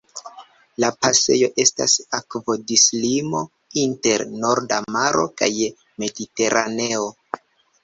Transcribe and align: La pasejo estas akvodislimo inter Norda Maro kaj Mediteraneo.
La 0.83 0.87
pasejo 1.05 1.49
estas 1.63 1.97
akvodislimo 2.19 3.43
inter 3.83 4.25
Norda 4.47 4.81
Maro 4.99 5.29
kaj 5.43 5.53
Mediteraneo. 6.05 7.09